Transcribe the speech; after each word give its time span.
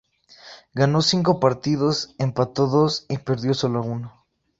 Ganó 0.73 1.03
cinco 1.03 1.39
partidos, 1.39 2.15
empató 2.17 2.65
dos 2.65 3.05
y 3.07 3.19
perdió 3.19 3.53
solo 3.53 3.83
uno. 3.83 4.25